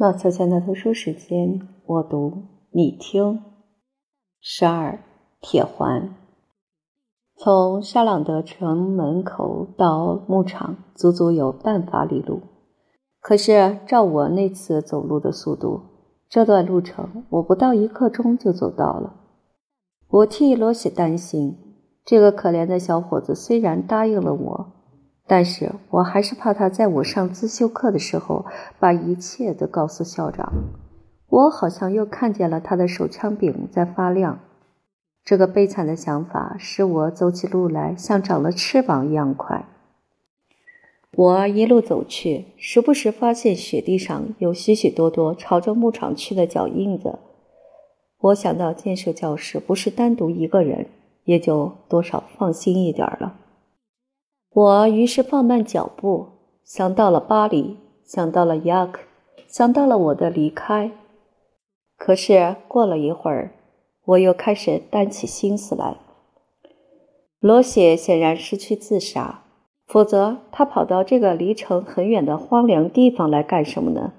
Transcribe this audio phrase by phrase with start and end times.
[0.00, 2.32] 老秋千的读书时间，我读
[2.70, 3.42] 你听。
[4.40, 4.98] 十二
[5.42, 6.16] 铁环，
[7.36, 12.40] 从沙朗德城门口到牧场，足足有半法里路。
[13.20, 15.82] 可是照我那次走路的速度，
[16.30, 19.14] 这段路程我不到一刻钟就走到了。
[20.08, 21.58] 我替罗西担心，
[22.06, 24.72] 这个可怜的小伙子虽然答应了我。
[25.30, 28.46] 但是我还是怕他在我上自修课的时候
[28.80, 30.52] 把一切都告诉校长。
[31.28, 34.40] 我好像又看见了他的手枪柄在发亮。
[35.22, 39.66] 这个悲惨的想法使我走起路来像长了翅膀一样快。
[41.12, 47.20] 我一路走去，时不时发现雪地上有许许多多朝着牧场去的脚印子。
[48.18, 50.88] 我想到建设教室不是单独一个人，
[51.22, 53.36] 也就多少放心一点了。
[54.52, 56.26] 我于是放慢脚步，
[56.64, 59.02] 想到了巴黎，想到了雅克，
[59.46, 60.90] 想到了我的离开。
[61.96, 63.52] 可是过了一会儿，
[64.06, 65.98] 我又开始担起心思来。
[67.38, 69.44] 罗谢显然是去自杀，
[69.86, 74.12] 否则他跑到这个离城很远的荒凉地方来干什么呢？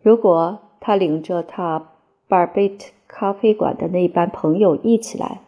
[0.00, 1.90] 如果他领着他
[2.28, 5.42] 巴尔贝特咖啡馆的那班朋友一起来，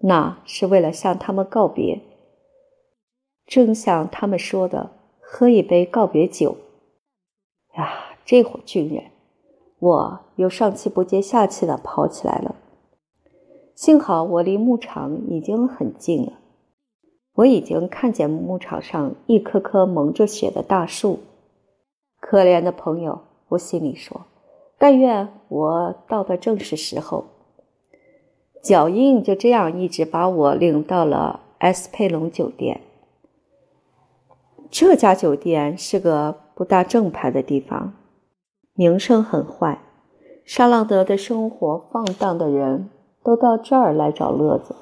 [0.00, 2.00] 那是为了向他们告别。
[3.46, 4.90] 正像他们说的，
[5.20, 6.56] 喝一杯告别酒。
[7.76, 9.04] 呀，这伙军人！
[9.78, 12.54] 我又上气不接下气的跑起来了。
[13.74, 16.34] 幸好我离牧场已经很近了，
[17.34, 21.18] 我已经看见牧场上一棵棵蒙着雪的大树。
[22.20, 24.26] 可怜的朋友，我心里说，
[24.78, 27.24] 但愿我到的正是时候。
[28.62, 32.80] 脚印就这样一直把我领到了 S 佩隆酒店。
[34.72, 37.92] 这家酒店是个不大正派的地方，
[38.72, 39.82] 名声很坏。
[40.46, 42.88] 沙朗德的生活放荡的人
[43.22, 44.74] 都到这儿来找乐子。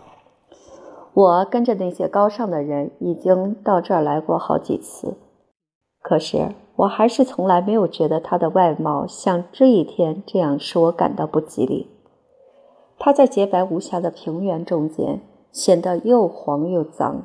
[1.12, 5.16] 我跟着那些高尚的人已经到这儿来过好几次，
[6.00, 11.90] 可是我还是从来没有觉得他的外貌像这一天这样使我感到不吉利。
[12.96, 15.20] 他在洁白无瑕的平原中间
[15.50, 17.24] 显得又黄又脏，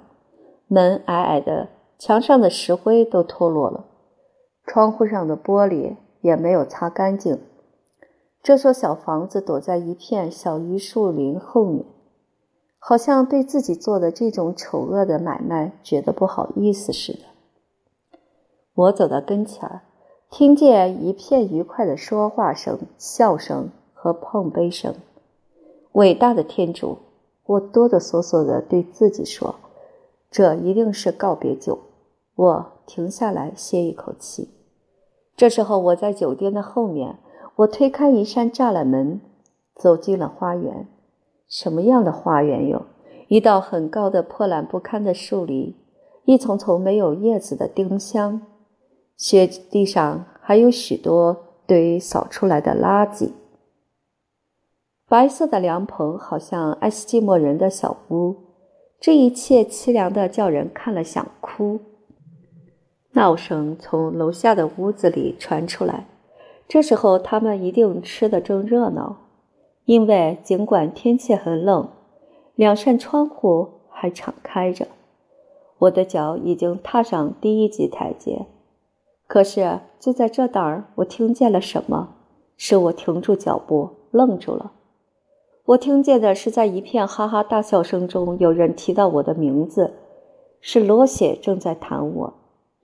[0.68, 1.68] 门矮矮的。
[1.98, 3.86] 墙上的石灰都脱落了，
[4.66, 7.40] 窗户上的玻璃也没有擦干净。
[8.44, 11.86] 这所小房子躲在一片小榆树林后面，
[12.78, 17.20] 好像对自己做的这种丑恶的买卖觉得不好意思似的。
[18.76, 19.82] 我走到跟前儿，
[20.30, 24.94] 听见一片愉快的说话声、笑声和碰杯声。
[25.94, 26.98] 伟大的天主！
[27.46, 29.56] 我哆哆嗦嗦地对自己说。
[30.30, 31.80] 这一定是告别酒。
[32.36, 34.50] 我停下来歇一口气。
[35.38, 37.20] 这时候，我在酒店的后面。
[37.58, 39.22] 我推开一扇栅栏门，
[39.76, 40.90] 走进了花园。
[41.48, 42.86] 什么样的花园哟？
[43.30, 45.78] 一道很高的破烂不堪的树篱，
[46.26, 48.42] 一丛丛没有叶子的丁香，
[49.16, 53.32] 雪地上还有许多堆扫出来的垃圾。
[55.08, 58.36] 白色的凉棚，好像爱斯基摩人的小屋。
[59.06, 61.80] 这一切凄凉的，叫人看了想哭。
[63.12, 66.08] 闹声从楼下的屋子里传出来，
[66.68, 69.18] 这时候他们一定吃得正热闹，
[69.86, 71.88] 因为尽管天气很冷，
[72.56, 74.88] 两扇窗户还敞开着。
[75.78, 78.48] 我的脚已经踏上第一级台阶，
[79.28, 82.16] 可是就在这当儿，我听见了什么，
[82.58, 84.72] 使我停住脚步，愣住了。
[85.66, 89.96] 我听见的是，在一片哈哈大笑声中，有人提到我的名字，
[90.62, 92.34] 是罗谢正在谈我。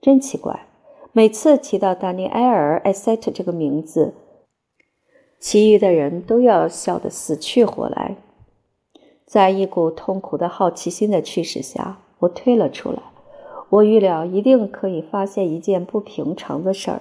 [0.00, 0.66] 真奇怪，
[1.12, 4.14] 每次提到丹尼埃尔·艾塞特这个名字，
[5.38, 8.16] 其余的人都要笑得死去活来。
[9.26, 12.98] 在一股痛苦的好奇心的驱使下，我退了出来。
[13.68, 17.00] 我预料一定可以发现一件不平常的事儿。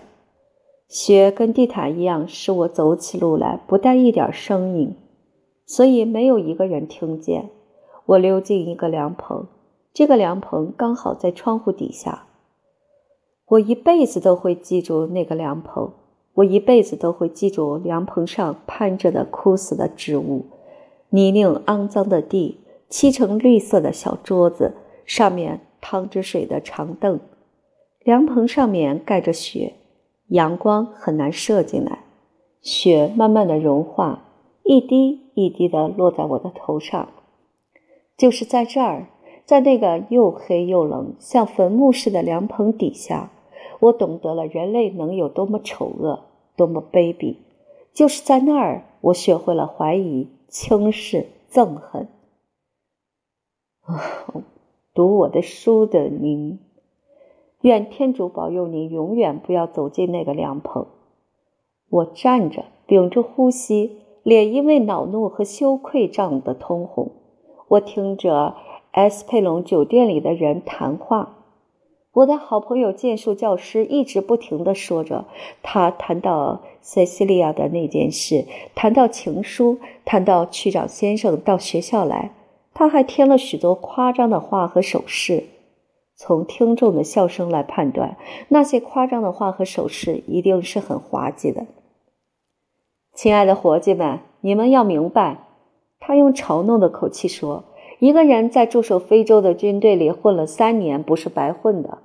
[0.87, 4.95] 雪跟地毯一样，使我走起路来不带一点声音。
[5.71, 7.49] 所以没有一个人听见。
[8.05, 9.47] 我溜进一个凉棚，
[9.93, 12.27] 这个凉棚刚好在窗户底下。
[13.45, 15.93] 我一辈子都会记住那个凉棚，
[16.33, 20.47] 我一辈子都会记住凉棚上攀着的枯死的植物，
[21.11, 22.59] 泥泞肮脏的地，
[22.89, 24.73] 漆成绿色的小桌子，
[25.05, 27.17] 上面淌着水的长凳。
[28.03, 29.75] 凉棚上面盖着雪，
[30.27, 31.99] 阳光很难射进来，
[32.61, 34.27] 雪慢慢的融化。
[34.71, 37.09] 一滴一滴的落在我的头上，
[38.15, 39.09] 就是在这儿，
[39.43, 43.33] 在那个又黑又冷、像坟墓似的凉棚底下，
[43.81, 46.23] 我懂得了人类能有多么丑恶，
[46.55, 46.65] 多。
[46.65, 47.35] 多么卑鄙！
[47.93, 52.07] 就是在那儿，我学会了怀疑、轻视、憎恨。
[54.93, 56.59] 读我的书的您，
[57.59, 60.87] 愿天主保佑您永远不要走进那个凉棚。
[61.89, 67.11] 我站着，屏住呼吸，脸因为恼怒和羞愧涨得通红。
[67.67, 68.55] 我听着
[68.91, 71.37] 埃斯佩隆酒店里的人谈话。
[72.13, 75.25] 我的好朋友剑术教师一直不停地说着，
[75.63, 78.45] 他谈到塞西利亚的那件事，
[78.75, 82.31] 谈到情书，谈到区长先生到学校来。
[82.73, 85.45] 他还添了许多夸张的话和手势。
[86.17, 88.17] 从听众的笑声来判断，
[88.49, 91.65] 那些夸张的话和手势一定是很滑稽的。
[93.13, 95.47] 亲爱的伙计们，你们要明白，
[95.99, 97.65] 他用嘲弄的口气说
[97.99, 101.97] ：“一个人在驻守非洲的军队里混了三年，不是白混的。”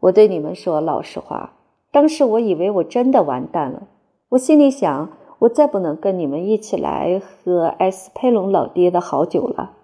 [0.00, 1.52] 我对你们说老实话，
[1.92, 3.84] 当时我以为我真的完蛋了。
[4.30, 5.08] 我心里想，
[5.38, 9.76] 我再不能跟你们一起来喝埃斯佩隆老爹的好酒了。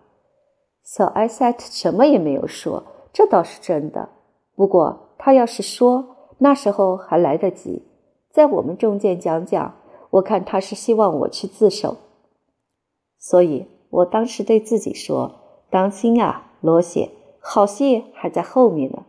[0.82, 4.08] 小艾塞特什么也没有说，这倒是真的。
[4.56, 6.04] 不过他要是说，
[6.38, 7.84] 那时候还来得及，
[8.30, 9.74] 在我们中间讲讲。
[10.12, 11.96] 我看他是希望我去自首，
[13.18, 15.36] 所以我当时对自己说
[15.70, 17.10] ：“当心啊，罗谢，
[17.40, 19.06] 好戏还在后面呢。”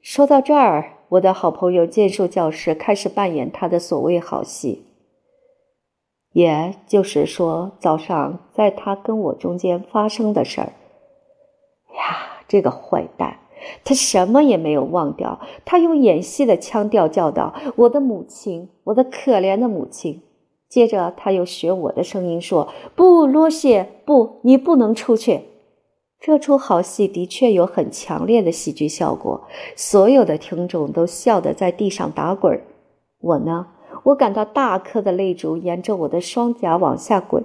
[0.00, 4.84] 说到这儿，我的好朋友剑术教师开始扮演他的所谓好戏。
[6.32, 10.72] 也就是说，早上在他跟我中间发生的事儿。
[11.96, 13.40] 呀，这个坏蛋，
[13.84, 15.40] 他什么也没有忘掉。
[15.64, 20.22] 他用演戏的腔调叫道：“我的母亲，我的可怜的母亲。”
[20.68, 25.42] 接着他又学我的声音说：“不，罗谢，不，你不能出去。”
[26.20, 29.42] 这出好戏的确有很强烈的喜剧效果，
[29.76, 32.60] 所有的听众都笑得在地上打滚。
[33.20, 33.68] 我呢？
[34.04, 37.44] 我感到大颗的泪珠沿着我的双颊往下滚，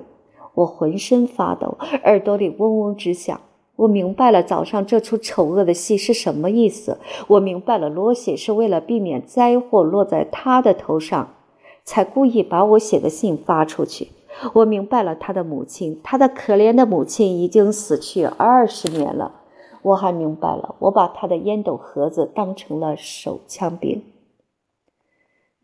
[0.55, 3.39] 我浑身发抖，耳朵里嗡嗡直响。
[3.75, 6.99] 我明白了早上这出丑恶的戏是什么意思。
[7.27, 11.35] 我明白了，罗西是为了避免灾祸落在他的头上，
[11.83, 14.09] 才故意把我写的信发出去。
[14.53, 19.41] 我明白了，他的母亲，他的可怜的母亲已经死去二十年了。
[19.81, 24.03] 我还明白了，我把他的烟斗盒子当成了手枪柄。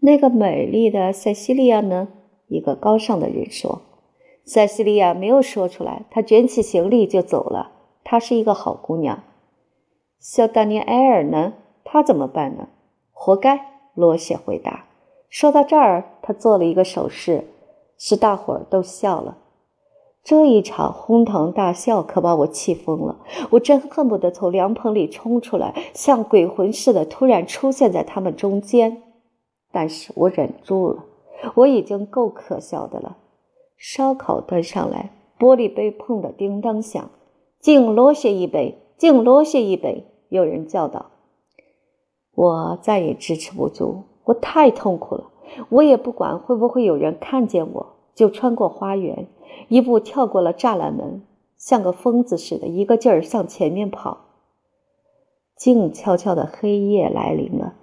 [0.01, 2.09] 那个美丽的塞西利亚呢？
[2.47, 3.81] 一个高尚的人说
[4.43, 7.71] ：“塞西利亚没有说出来，她卷起行李就走了。
[8.09, 9.21] 她是一个好姑娘。”
[10.19, 11.53] 小丹尼埃尔呢？
[11.83, 12.67] 他怎么办呢？
[13.11, 13.67] 活该。
[13.93, 14.85] 罗谢回答。
[15.29, 17.45] 说到这儿，他做了一个手势，
[17.99, 19.37] 使大伙儿都笑了。
[20.23, 23.19] 这一场哄堂大笑可把我气疯了。
[23.51, 29.03] 我真恨不得从凉棚里冲出来，像鬼魂似的突然出现在他们中间。
[29.71, 31.03] 但是我忍住了，
[31.55, 33.17] 我已经够可笑的了。
[33.77, 37.09] 烧烤端上来，玻璃杯碰得叮当响。
[37.59, 40.05] 敬罗谢一杯，敬罗谢一杯。
[40.29, 41.07] 有人叫道
[42.33, 45.25] ：“我再也支持不住，我太痛苦了。
[45.69, 49.27] 我也不管会不会有人看见我，就穿过花园，
[49.67, 51.23] 一步跳过了栅栏门，
[51.57, 54.19] 像个疯子似的，一个劲儿向前面跑。
[55.57, 57.73] 静悄悄的黑夜来临了。”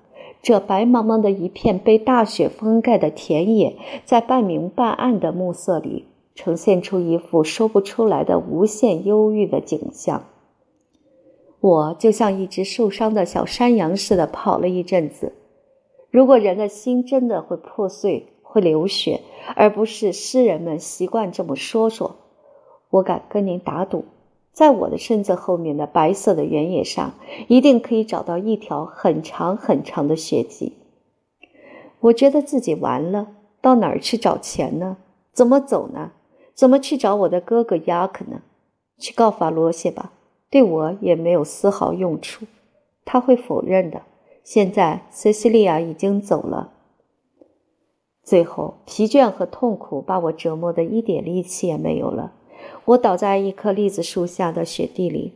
[0.42, 6.04] 这白茫茫的一片被大雪封盖的田野，在半明半暗的暮色里，
[6.36, 10.22] 呈现出一幅说不出来的无限忧郁的景象。
[11.58, 15.32] 我就像一只受伤的小山羊似的跑了一阵子。
[16.10, 19.22] 如果人的心真的会破碎、会流血，
[19.56, 22.16] 而不是诗人们习惯这么说说，
[22.90, 24.04] 我敢跟您打赌。
[24.52, 27.14] 在我的身子后面的白色的原野上，
[27.48, 30.74] 一定可以找到一条很长很长的血迹。
[32.00, 33.28] 我觉得自己完了，
[33.60, 34.98] 到哪儿去找钱呢？
[35.32, 36.12] 怎么走呢？
[36.56, 38.40] 怎么去找我的哥哥雅克呢？
[38.98, 40.12] 去告发罗谢吧，
[40.50, 42.46] 对我也没有丝毫用处。
[43.04, 44.00] 他会否认的。
[44.42, 46.72] 现在塞西利亚已经走了。
[48.22, 52.32] 最后，疲倦和痛苦把我折磨得一点力气也没有了。
[52.86, 55.34] 我倒在一棵栗子树下的雪地里。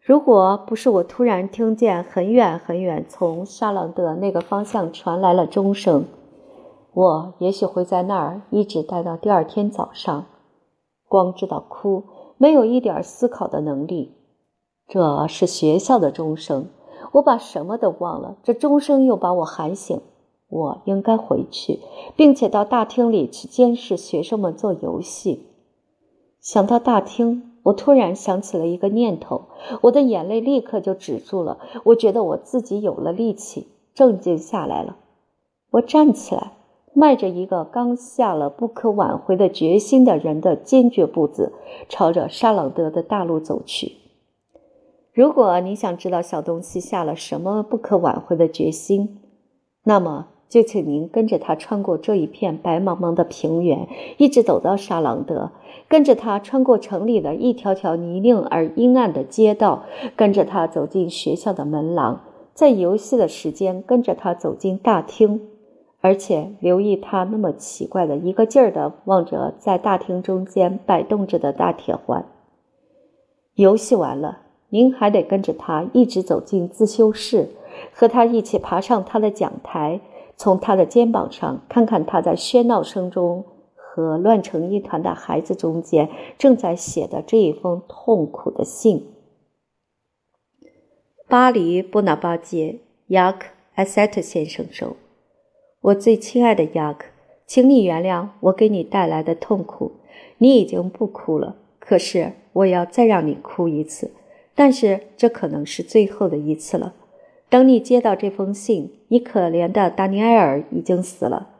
[0.00, 6.04] 如果不是我突然听见很远很远从沙朗德那个方向传来了钟声，
[6.92, 10.26] 我也许会在那儿一直待到第二天早上，
[11.08, 12.04] 光知道哭，
[12.36, 14.14] 没有一点思考的能力。
[14.88, 16.68] 这是学校的钟声，
[17.12, 18.36] 我把什么都忘了。
[18.42, 20.00] 这钟声又把我喊醒，
[20.48, 21.80] 我应该回去，
[22.14, 25.46] 并且到大厅里去监视学生们做游戏。
[26.40, 29.46] 想到大厅，我突然想起了一个念头，
[29.82, 31.58] 我的眼泪立刻就止住了。
[31.86, 34.96] 我觉得我自己有了力气，镇静下来了。
[35.72, 36.52] 我站起来，
[36.98, 41.52] 迈着一个刚下了不可挽回的决心的人的坚决步子，
[41.90, 43.92] 朝着沙朗德的大路走去。
[45.12, 49.18] 如果你想知道小东西下了什么不可挽回的决心，
[49.84, 53.86] 那么就请您跟着他穿过这一片白茫茫的平原，
[54.16, 55.50] 一直走到沙朗德，
[55.88, 59.82] 跟着他穿过城里的一条条泥泞而阴暗的街道，
[60.16, 62.22] 跟着他走进学校的门廊，
[62.54, 65.42] 在游戏的时间跟着他走进大厅，
[66.06, 72.24] 而且留意他那么奇怪的一个劲儿的望着在大厅中间摆动着的大铁环。
[73.54, 74.42] 游戏完了。
[74.68, 77.50] 您还得跟着他一直走进自修室，
[77.92, 80.00] 和他一起爬上他的讲台，
[80.36, 83.44] 从他的肩膀上看看他在喧闹声中
[83.74, 86.08] 和乱成一团的孩子中间
[86.38, 89.12] 正在写的这一封痛苦的信。
[91.28, 94.96] 巴黎布纳巴街，雅克·埃塞特先生说
[95.86, 97.06] ：“我最亲爱的雅克，
[97.46, 99.92] 请你原谅我给你带来的痛苦。
[100.38, 104.10] 你已经不哭了，可是我要再让你哭一次。”
[104.56, 106.94] 但是这可能是最后的一次了。
[107.48, 111.50] 等你接到这封信，你可怜的达尼埃尔已经死了。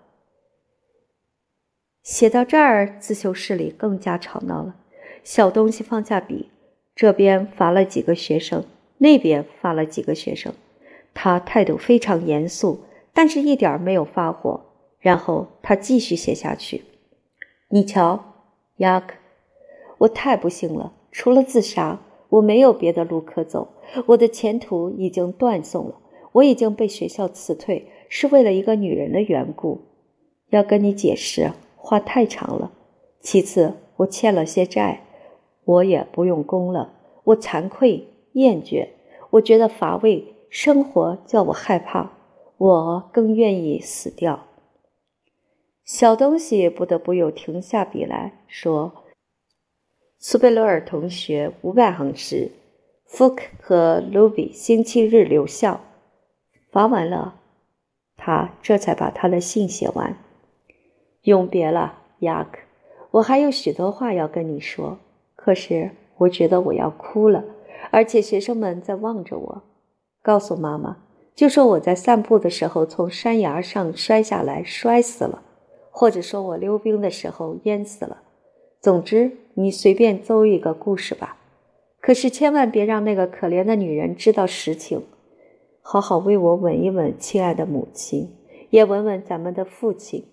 [2.03, 4.75] 写到这儿，自修室里更加吵闹了。
[5.23, 6.49] 小东西放下笔，
[6.97, 8.65] 这边罚了几个学生，
[8.99, 10.53] 那边罚了几个学生。
[11.15, 12.81] 他态度非常严肃，
[13.17, 14.61] 但是一点没有发火。
[15.01, 16.85] 然后他继续写下去
[17.71, 18.23] ：“你瞧，
[18.77, 19.15] 雅克，
[19.99, 23.69] 我太不幸了，除了自杀。”我没有别的路可走，
[24.07, 25.95] 我的前途已经断送了。
[26.33, 29.83] 我已经被学校辞退，是为了一个女人的缘故。
[30.51, 32.73] 要跟你解释，话太长了。
[33.21, 35.05] 其次，我欠了些债，
[35.65, 36.95] 我也不用功了。
[37.23, 38.89] 我惭愧、厌倦，
[39.31, 42.11] 我觉得乏味，生活叫我害怕。
[42.59, 44.47] 我更愿意死掉。
[45.85, 49.05] 小东西不得不又停下笔来说。
[50.19, 52.51] 苏贝罗尔同学五百行诗，
[53.05, 55.81] 福克和卢比星期日留校。
[56.71, 57.41] 罚完了，
[58.17, 60.17] 他这才把他的信写完。
[61.23, 62.61] 永别了，雅克，
[63.13, 64.99] 我还有许多话要跟你说，
[65.37, 67.45] 可是我觉得我要哭了，
[67.91, 69.63] 而且学生们在望着我。
[70.23, 70.97] 告诉妈妈，
[71.37, 75.43] 就说我在散步的时候从山崖上摔下来，摔死了，
[75.91, 78.23] 或者说我溜冰的时候淹死了。
[78.81, 81.37] 总之，你随便诌一个故事吧，
[82.01, 85.03] 可是千万别让那个可怜的女人知道实情。
[85.83, 88.35] 好好为我吻一吻亲爱的母亲，
[88.71, 90.25] 也吻吻咱们的父亲，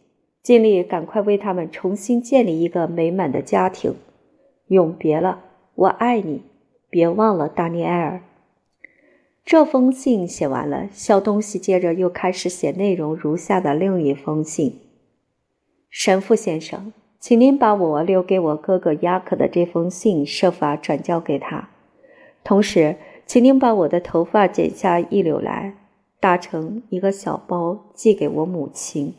[0.41, 3.93] 尽力赶快为他们重新建立一个美满的家庭。
[4.67, 5.41] 永别了，
[5.75, 6.43] 我爱你，
[6.89, 8.21] 别忘了达尼埃尔。
[9.45, 14.79] 这封信写完了，小东西接着又开始写内容如下的另一封信：
[15.89, 16.93] 神父先生。
[17.19, 21.69] 请您把我留给我哥哥雅克的这封信设法转交给他，
[22.43, 25.73] 同时，请您把我的头发剪下一绺来，
[26.19, 29.13] 打成一个小包寄给我母亲。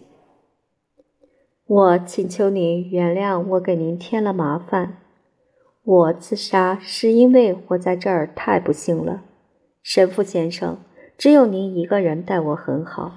[1.66, 4.98] 我请求您原谅我给您添了麻烦。
[5.82, 9.22] 我自杀是因为我在这儿太不幸了，
[9.84, 10.78] 神父先生，
[11.18, 13.12] 只有您一个人待我很好，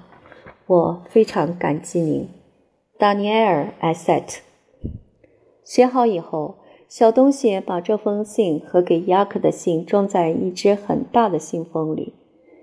[0.66, 2.28] 我非常感激您，
[2.98, 4.42] 达尼埃尔·埃塞特。
[5.64, 12.12] 写好以后，小东西把这封信和给雅克的信装在一只很大的信封里，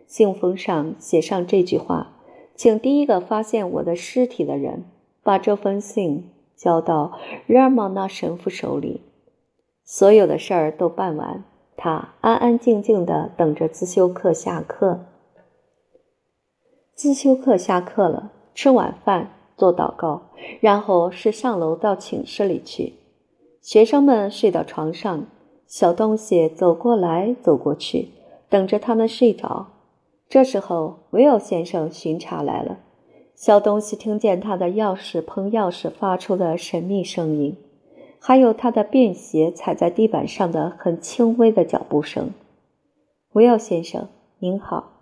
[0.06, 2.20] 信封上写上这句话
[2.56, 4.86] ：“请第一个发现我的尸体的人
[5.24, 9.02] 把这封信交到日尔芒纳神父手里。”
[9.84, 11.44] 所有的事儿都办完，
[11.78, 15.06] 他安安静静的等着自修课下课。
[16.94, 19.32] 自修课下课了，吃晚饭。
[19.58, 20.24] 做祷告，
[20.60, 22.96] 然后是上楼到寝室里去。
[23.62, 25.28] 学生们睡到床上，
[25.66, 28.10] 小东西走过来走过去，
[28.50, 29.68] 等着他们睡着。
[30.28, 32.80] 这时候，维尔先生巡查来了。
[33.34, 37.56] 小东西听见他的钥匙碰钥匙发出的神秘声音，
[38.28, 42.32] 还有他的便鞋踩在地板上的很轻微的脚步声。
[43.34, 44.08] 维尔先生，
[44.40, 44.94] 您好。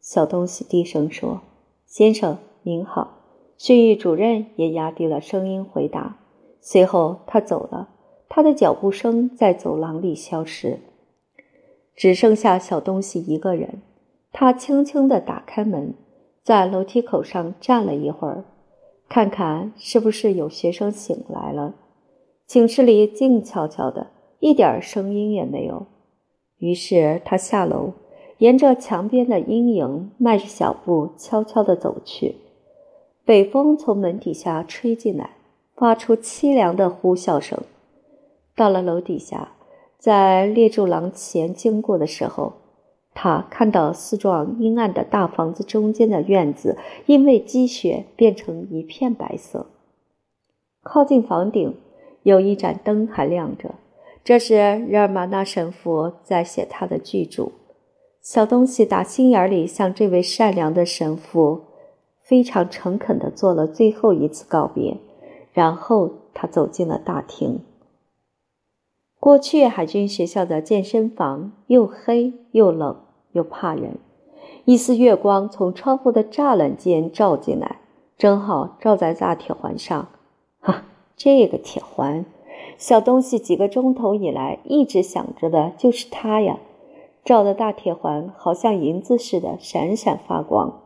[0.00, 1.42] 小东西低声说
[1.86, 3.20] ：“先生，您好。”
[3.56, 6.16] 训育主任也压低了声音回答。
[6.60, 7.90] 随后他走了，
[8.28, 10.80] 他的脚步声在走廊里消失，
[11.94, 13.80] 只剩下小东西一个人。
[14.32, 15.94] 他轻轻地打开门，
[16.42, 18.42] 在楼梯口上站了一会儿，
[19.08, 21.76] 看看是不是有学生醒来了。
[22.52, 25.86] 寝室里静悄悄的，一点声音也没有。
[26.58, 27.94] 于是他下楼，
[28.36, 32.36] 沿着墙边的阴影，迈着小步悄悄地走去。
[33.24, 35.30] 北风从门底下吹进来，
[35.74, 37.58] 发出凄凉的呼啸声。
[38.54, 39.52] 到了楼底下，
[39.96, 42.52] 在列柱廊前经过的时候，
[43.14, 49.68] 他看到四幢阴暗的大房子中间的院子，因为积雪变成一片白色。
[50.82, 51.74] 靠近房顶
[52.22, 53.74] 有一盏灯还亮着，
[54.22, 54.56] 这是
[54.88, 57.50] 日尔玛纳神父在写他的巨著。
[58.20, 61.62] 小东西打心眼里向这位善良的神父
[62.22, 64.96] 非常诚恳地做了最后一次告别，
[65.52, 67.60] 然后他走进了大厅。
[69.18, 72.96] 过去海军学校的健身房又黑又冷
[73.32, 73.98] 又怕人，
[74.64, 77.80] 一丝月光从窗户的栅栏间照进来，
[78.16, 80.08] 正好照在大铁环上。
[80.60, 80.84] 哈，
[81.16, 82.24] 这个铁环，
[82.78, 86.58] 小东西几个钟头以来一直想着的就是它呀。
[87.24, 90.82] 照的大铁环好像银子似的闪闪发光，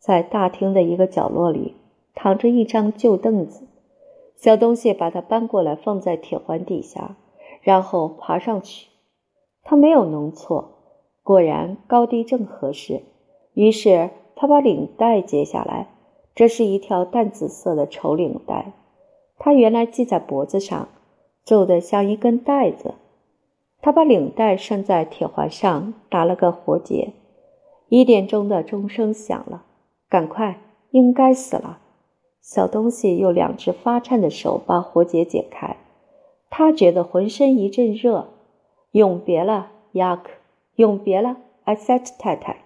[0.00, 1.76] 在大厅的一个角落里
[2.12, 3.68] 躺着一张旧凳子，
[4.36, 7.16] 小东西把它搬过来放在铁环底下，
[7.60, 8.88] 然后爬上去。
[9.62, 10.72] 他没有弄错，
[11.22, 13.02] 果然高低正合适。
[13.54, 15.88] 于是他把领带解下来，
[16.34, 18.72] 这是一条淡紫色的绸领带，
[19.38, 20.88] 它原来系在脖子上，
[21.44, 22.94] 皱得像一根带子。
[23.82, 27.12] 他把领带拴在铁环上，打了个活结。
[27.88, 29.64] 一点钟的钟声响了，
[30.08, 30.58] 赶快，
[30.90, 31.80] 应该死了。
[32.40, 35.76] 小东西用两只发颤的手把活结解开，
[36.48, 38.28] 他觉得浑身一阵热。
[38.92, 40.30] 永别了，雅克，
[40.76, 42.58] 永别了，艾塞特太太。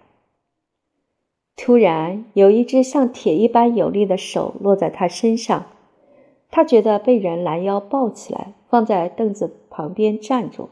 [1.57, 5.65] 突然，有一只像铁一般有力的手落在他身上，
[6.51, 10.69] 他觉得被人拦腰抱起来，放在凳子旁边站住。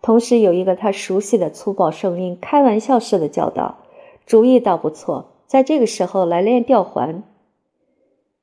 [0.00, 3.78] 同时，有一个他熟悉的粗暴声音，开玩笑似的叫道
[4.26, 7.22] ：“主意倒不错，在这个时候来练吊环。”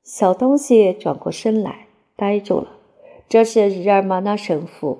[0.02, 1.86] 小东西转过身来，
[2.16, 2.68] 呆住了。
[3.28, 4.98] 这是日尔玛纳神父。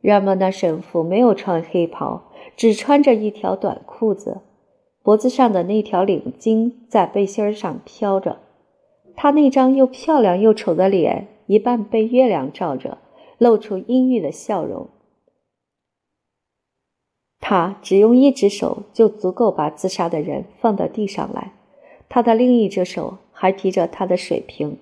[0.00, 2.22] 日尔玛纳神父没有穿黑袍，
[2.56, 4.38] 只穿着一条短裤子，
[5.02, 8.38] 脖子上的那条领巾在背心上飘着。
[9.20, 12.98] 他那张又漂亮又丑的脸，一半被月亮照着，
[13.36, 14.86] 露出阴郁的笑容。
[17.40, 21.50] 他只用一只手就足够把自杀的人放到地上来，
[22.08, 24.78] 他的另一只手还提着他的水瓶。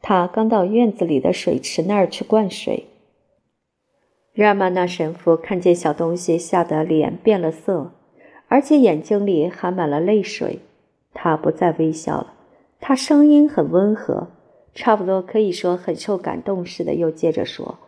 [0.00, 2.84] 他刚到院子里的水池那儿去灌水。
[4.32, 7.90] 日尔玛那神父看见小东西，吓得脸变了色，
[8.46, 10.60] 而且眼睛里含满了泪水。
[11.12, 12.33] 他不再微笑了，
[12.86, 14.28] 他声音很温和，
[14.74, 17.78] 差不多可以说很受感动似的，又接着说：“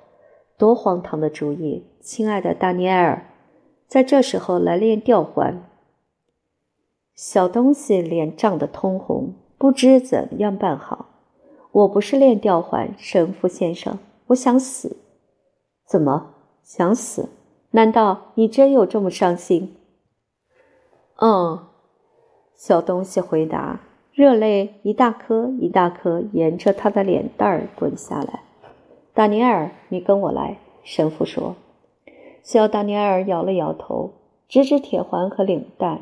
[0.57, 3.27] 多荒唐的主意，亲爱的达尼埃尔。”
[3.87, 5.63] 在这时候来练吊环，
[7.15, 11.11] 小东西脸涨得通红，不知怎样办好。
[11.73, 14.97] 我不是练吊环，神父先生，我想死。
[15.87, 17.29] 怎么想死？
[17.73, 19.77] 难道你真有这么伤心？
[21.17, 21.67] 嗯，
[22.55, 23.83] 小东西回答，
[24.17, 28.45] 热泪一大颗一大颗沿着他的脸蛋儿滚下来。
[29.13, 31.55] 达尼尔，你跟我来，神父说。
[32.43, 34.13] 小达尼尔摇了摇头，
[34.49, 36.01] 指指铁环和领带。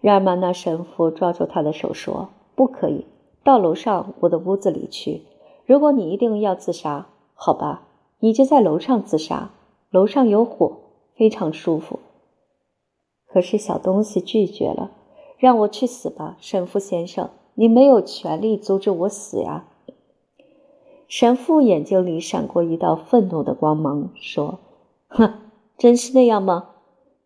[0.00, 3.04] 然而玛那神父抓住他的手说：“不可以，
[3.44, 5.20] 到楼上我的屋子里去。
[5.66, 7.82] 如果你一定要自杀，好吧，
[8.20, 9.50] 你就在楼上自杀。
[9.90, 10.78] 楼上有火，
[11.14, 11.98] 非常舒服。”
[13.28, 14.90] 可是小东西拒绝了
[15.36, 19.66] ：“让我去死吧，神父先生，你没有权利阻止我死呀！”
[21.08, 24.58] 神父眼睛里闪过一道愤怒的光芒，说
[25.08, 25.34] ：“哼。”
[25.78, 26.68] 真是那样吗？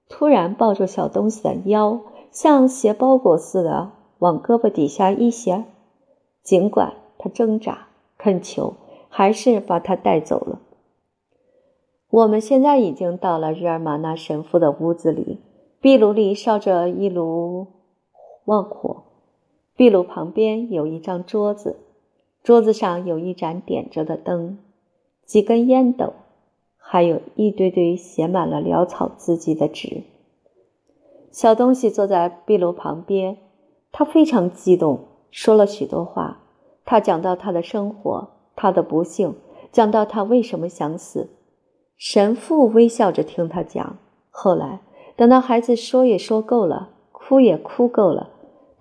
[0.08, 5.64] 突然抱住小东西的腰，像携包裹似的往胳膊底下一斜，
[6.42, 8.74] 尽管他挣扎恳求，
[9.10, 10.60] 还是把他带走了。
[12.08, 15.40] 我们现在已经到了日尔玛那神父的屋子里，
[15.82, 17.66] 壁炉里烧着一炉
[18.46, 19.02] 旺火，
[19.76, 21.76] 壁炉旁边有一张桌子，
[22.42, 24.58] 桌子上有一盏点着的灯，
[25.26, 26.14] 几根烟斗。
[26.78, 30.04] 还有一堆堆写满了潦草字迹的纸。
[31.32, 33.36] 小东西坐在壁炉旁边，
[33.90, 35.00] 他非常激动，
[35.32, 36.44] 说了许多话。
[36.84, 39.34] 他讲到他的生活，他的不幸，
[39.72, 41.28] 讲到他为什么想死。
[41.98, 43.98] 神父微笑着听他讲。
[44.30, 44.80] 后来，
[45.16, 48.30] 等到孩子说也说够了，哭也哭够了，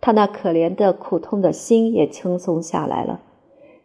[0.06, 3.22] 他那可怜的苦痛的心也轻松下来了。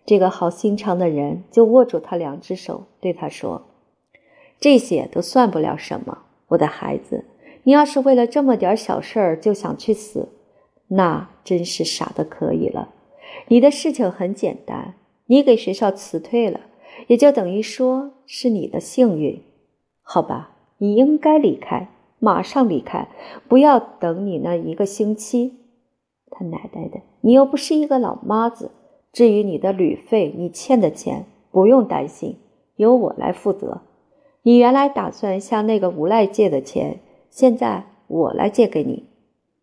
[0.05, 3.63] 这个好心肠的人就握住他两只手，对他说。
[4.61, 7.25] 这些都算不了什么，我的孩子。
[7.63, 10.29] 你要是为了这么点小事儿就想去死，
[10.89, 12.91] 那真是傻的可以了。
[13.49, 16.61] 你的事情很简单，你给学校辞退了，
[17.07, 19.43] 也就等于说是你的幸运，
[20.03, 20.51] 好吧？
[20.77, 23.09] 你应该离开，马上离开，
[23.49, 25.57] 不要等你那一个星期。
[26.31, 28.71] 他奶奶的，你又不是一个老妈子。
[29.12, 32.37] 至于你的旅费，你欠的钱，不用担心，
[32.77, 33.83] 由我来负责。
[34.43, 39.05] 你原来打算向那个无赖借的钱，现在我来借给你。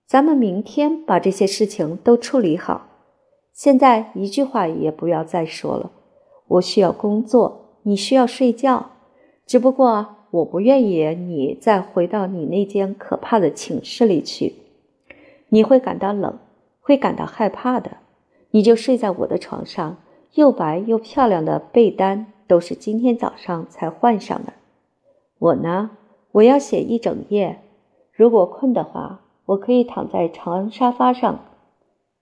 [0.06, 2.88] 咱们明天把这些事情都处理好。
[3.54, 5.92] 现在一句话也不要再说了。
[6.48, 8.92] 我需要工作，你需要睡觉。
[9.46, 14.54] 只不过我不愿意你再回到你那间可怕的寝室里去，
[15.50, 16.38] 你会感到冷。
[16.88, 17.98] 会感到害怕的，
[18.52, 19.98] 你就睡在我的床上，
[20.36, 24.54] 又白又漂亮的被单都是今天早上才换上的。
[25.38, 25.90] 我呢，
[26.32, 27.60] 我要写一整夜。
[28.14, 31.42] 如果困的话，我可以躺在长沙发上。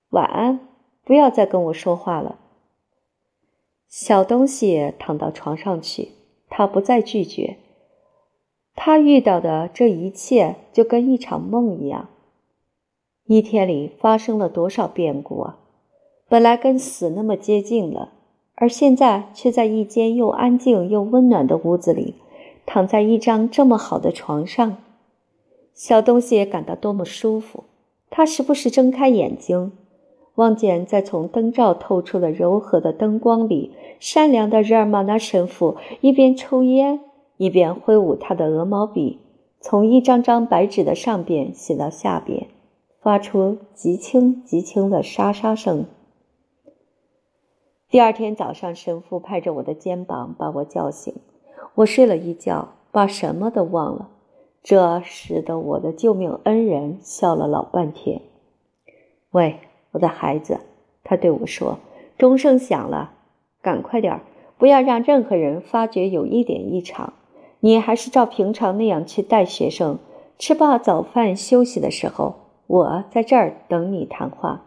[0.09, 0.61] 晚安，
[1.03, 2.39] 不要再跟我说话了。
[3.87, 6.13] 小东西躺到床上去，
[6.49, 7.57] 他不再拒绝。
[8.73, 12.09] 他遇到的这一切就跟一场梦一样。
[13.27, 15.57] 一天里发生了多少变故啊！
[16.29, 18.13] 本来跟死那么接近了，
[18.53, 22.13] 而现在却在一间又安静又温暖的屋子里，
[22.67, 24.77] 躺在一张这么好的床上。
[25.73, 27.63] 小东西也感到多么舒服。
[28.11, 29.71] 他时不时睁开眼睛，
[30.35, 36.99] 望见在从灯罩透出的柔和的灯光里，善良的日尔玛那神父一边抽烟，
[37.37, 39.19] 一边挥舞他的鹅毛笔，
[39.59, 42.45] 从一张张白纸的上边写到下边。
[43.05, 45.85] 发出极轻极轻的沙沙声。
[47.87, 51.13] 第二天早上，神父拍着我的肩膀把我叫醒。
[51.75, 54.09] 我睡了一觉，把什么都忘了。
[54.63, 58.23] 这使得我的救命恩人笑了老半天。
[59.29, 59.59] 喂，
[59.91, 60.61] 我的孩子，
[61.03, 61.77] 他对我说
[62.17, 63.11] ：“钟声响了，
[63.61, 64.21] 赶快点儿，
[64.57, 67.13] 不要让任何人发觉有一点异常。
[67.59, 69.99] 你还是照平常那样去带学生。
[70.39, 72.37] 吃罢早饭，休息的时候。”
[72.67, 74.65] 我在这儿等你谈话。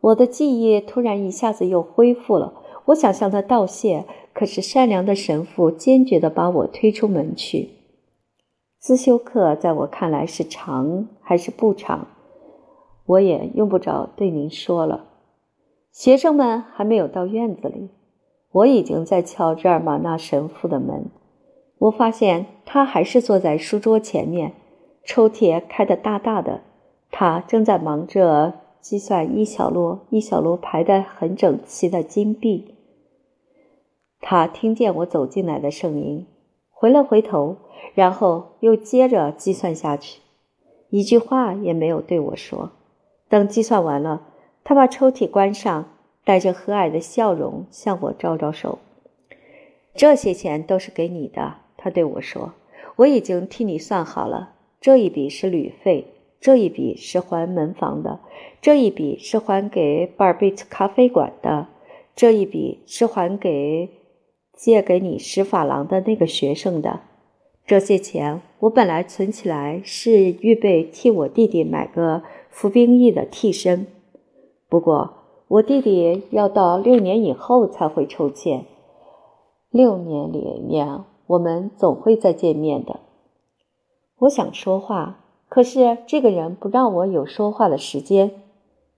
[0.00, 2.54] 我的记忆突然一下子又恢复了。
[2.86, 7.70] 我想向他道谢，可是善良的神父坚决地把我推出门去。
[8.78, 12.06] 自修课在我看来是长还是不长，
[13.04, 15.06] 我也用不着对您说了。
[15.92, 17.90] 学生们还没有到院子里，
[18.52, 21.10] 我已经在敲日尔玛纳神父的门。
[21.78, 24.54] 我发现他还是坐在书桌前面。
[25.08, 26.60] 抽屉开得大大的，
[27.10, 32.74] 他正在忙着计算一小摞一小摞排得很整齐的金币。
[34.20, 36.26] 他听见我走进来的声音，
[36.70, 37.56] 回了回头，
[37.94, 40.20] 然后又接着计算下去，
[40.90, 42.72] 一句话也没有对我说。
[43.30, 44.26] 等计算完了，
[44.62, 45.86] 他把抽屉关上，
[46.22, 48.78] 带着和蔼的笑容向我招招手
[49.96, 52.52] ：“这些钱都是给你的。”他对我说
[52.96, 56.06] ：“我已经替你算好了。”这一笔是旅费，
[56.40, 58.20] 这一笔是还门房的，
[58.60, 61.66] 这一笔是还给巴尔贝特咖啡馆的，
[62.14, 63.88] 这一笔是还给
[64.52, 67.00] 借给你十法郎的那个学生的。
[67.66, 73.86] 这些钱我本来存起来是预备替我弟弟买个服兵役的替身，
[74.68, 75.10] 不过
[75.48, 78.64] 我弟弟要到六年以后才会抽签，
[79.70, 83.00] 六年里面我们总会再见面的。
[84.20, 88.32] 我想说话，可是这个人不让我有说话的时间。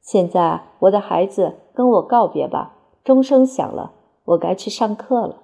[0.00, 2.76] 现在，我的孩子，跟我告别吧。
[3.04, 3.92] 钟声响了，
[4.24, 5.36] 我该去上课了。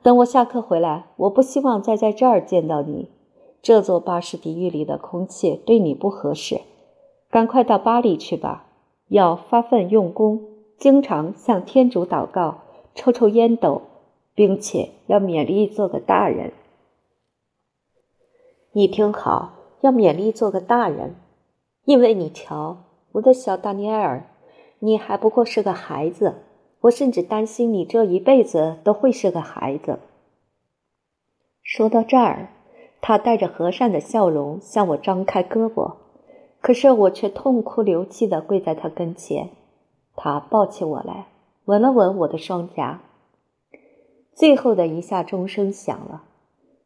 [0.00, 3.10] 等我下课回来，我不希望再在这儿见到你。
[3.60, 6.60] 这座巴士底狱里的空气对你不合适。
[7.30, 8.66] 赶快到巴黎去吧，
[9.08, 10.40] 要发奋用功，
[10.78, 12.58] 经常向天主祷告，
[12.94, 13.82] 抽抽烟斗，
[14.36, 16.52] 并且要勉力做个大人。
[18.78, 21.16] 你听好，要勉力做个大人，
[21.84, 22.76] 因为你瞧，
[23.10, 24.30] 我的小达尼埃尔，
[24.78, 26.44] 你还不过是个孩子。
[26.82, 29.98] 我甚至担心你这一辈子都会是个孩子。
[31.60, 32.50] 说到这儿，
[33.00, 35.96] 他带着和善的笑容向我张开胳膊，
[36.60, 39.50] 可是我却痛哭流涕地跪在他跟前。
[40.14, 41.26] 他抱起我来，
[41.64, 43.00] 吻了吻我的双颊。
[44.32, 46.22] 最后的一下钟声响了，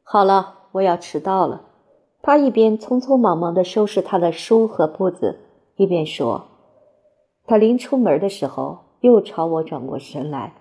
[0.03, 1.67] 好了，我要迟到了。
[2.23, 5.41] 他一边匆匆忙忙地收拾他的书和簿子，
[5.75, 6.47] 一边说
[7.45, 10.55] ：“他临出门的时候，又朝我转过身来。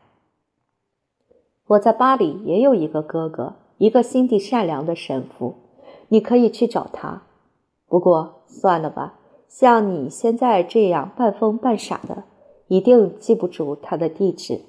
[1.67, 5.54] 我在巴黎也有一个哥哥，一个心地善良的神父，
[6.08, 7.21] 你可以去找他。
[7.88, 12.24] 不过算了吧，像你现在这样半疯半傻的，
[12.69, 14.62] 一定记不住他的地址。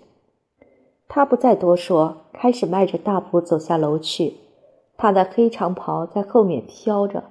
[1.08, 4.34] 他不再多说，开始迈着大步走下楼去。
[5.02, 7.24] 他的黑长袍在后面飘着，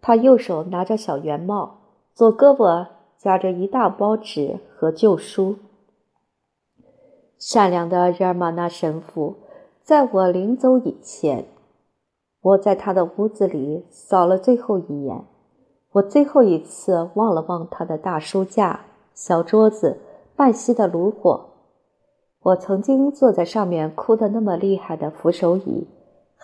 [0.00, 1.80] 他右手拿着小圆帽，
[2.14, 2.86] 左胳膊
[3.18, 5.56] 夹着一大包纸和旧书。
[7.38, 9.34] 善良的日尔玛纳神父，
[9.82, 11.44] 在我临走以前，
[12.40, 15.26] 我在他的屋子里扫了最后一眼。
[15.92, 18.80] 我最后一次望了望他的大书架、
[19.12, 20.00] 小桌子、
[20.34, 21.50] 半熄的炉火。
[22.44, 25.86] 我曾经坐在上面哭得那么厉害的扶手椅，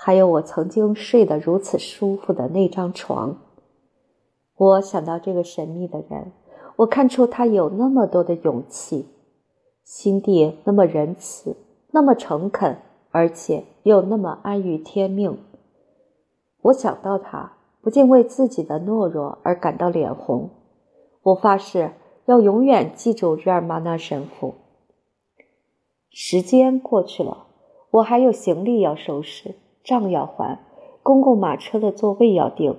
[0.03, 3.37] 还有我曾经睡得如此舒服的那张床。
[4.57, 6.33] 我想到这个神秘的人，
[6.77, 9.07] 我看出他有那么多的勇气，
[9.85, 11.55] 心地那么仁慈，
[11.91, 12.79] 那么诚恳，
[13.11, 15.37] 而且又那么安于天命。
[16.63, 17.53] 我想到他。
[17.83, 20.51] 不禁为自己的懦弱而感到脸红。
[21.23, 21.93] 我发誓
[22.27, 24.57] 要永远记住日尔玛纳神父。
[26.11, 27.47] 时间过去了，
[27.93, 30.59] 我还有行李要收拾，账要还，
[31.03, 32.77] 公共马车的座位要订。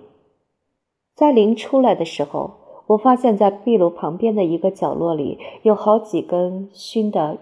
[1.15, 2.51] 在临出来的时候，
[2.87, 7.37] 我发现在壁炉旁边的一个角落里有好几根熏的、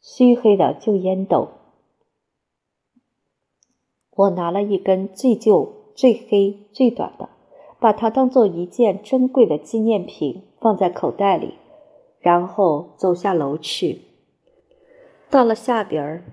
[0.00, 1.48] 熏黑的旧烟斗。
[4.16, 5.74] 我拿了一根最旧。
[5.92, 7.28] 最黑最短的，
[7.78, 11.56] 把它当做一件珍贵的纪念品放在口袋里，
[12.20, 14.00] 然后走下楼去。
[15.28, 16.24] 到了下边儿，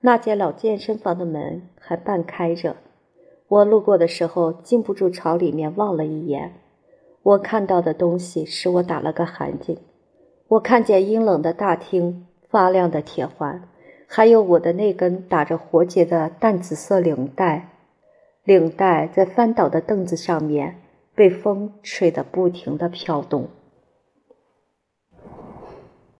[0.00, 2.76] 那间老健身房的门还半开着。
[3.48, 6.52] 我路过的时候，禁不住朝里面望了一眼。
[7.22, 9.78] 我看到的东西使我打了个寒噤。
[10.48, 13.68] 我看见阴冷的大厅，发亮的铁环，
[14.06, 17.70] 还有我的那根打着活结的淡紫色领带。
[18.44, 20.76] 领带在翻倒的凳子上面
[21.16, 23.48] 被风吹得不停地飘动。